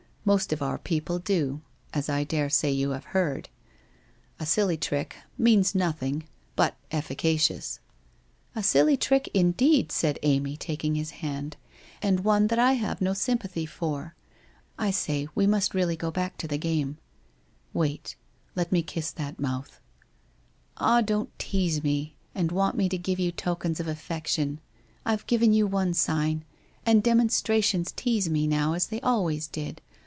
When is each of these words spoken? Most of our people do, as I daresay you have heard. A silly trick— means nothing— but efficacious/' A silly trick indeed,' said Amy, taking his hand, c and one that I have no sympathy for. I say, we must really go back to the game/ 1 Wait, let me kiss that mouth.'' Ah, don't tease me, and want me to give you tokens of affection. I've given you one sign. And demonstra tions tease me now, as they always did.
Most 0.23 0.53
of 0.53 0.61
our 0.61 0.77
people 0.77 1.17
do, 1.17 1.61
as 1.95 2.07
I 2.07 2.23
daresay 2.23 2.69
you 2.71 2.91
have 2.91 3.05
heard. 3.05 3.49
A 4.39 4.45
silly 4.45 4.77
trick— 4.77 5.15
means 5.37 5.73
nothing— 5.73 6.25
but 6.55 6.77
efficacious/' 6.91 7.79
A 8.55 8.61
silly 8.61 8.95
trick 8.95 9.31
indeed,' 9.33 9.91
said 9.91 10.19
Amy, 10.21 10.55
taking 10.57 10.93
his 10.93 11.09
hand, 11.09 11.57
c 11.73 11.97
and 12.07 12.19
one 12.19 12.47
that 12.47 12.59
I 12.59 12.73
have 12.73 13.01
no 13.01 13.15
sympathy 13.15 13.65
for. 13.65 14.13
I 14.77 14.91
say, 14.91 15.27
we 15.33 15.47
must 15.47 15.73
really 15.73 15.95
go 15.95 16.11
back 16.11 16.37
to 16.37 16.47
the 16.47 16.59
game/ 16.59 16.99
1 17.73 17.81
Wait, 17.89 18.15
let 18.55 18.71
me 18.71 18.83
kiss 18.83 19.09
that 19.09 19.39
mouth.'' 19.39 19.81
Ah, 20.77 21.01
don't 21.01 21.37
tease 21.39 21.81
me, 21.81 22.15
and 22.35 22.51
want 22.51 22.77
me 22.77 22.87
to 22.89 22.97
give 22.99 23.17
you 23.17 23.31
tokens 23.31 23.79
of 23.79 23.87
affection. 23.87 24.59
I've 25.03 25.25
given 25.25 25.51
you 25.51 25.65
one 25.65 25.95
sign. 25.95 26.45
And 26.85 27.03
demonstra 27.03 27.61
tions 27.63 27.91
tease 27.91 28.29
me 28.29 28.45
now, 28.45 28.73
as 28.73 28.85
they 28.87 29.01
always 29.01 29.47
did. 29.47 29.81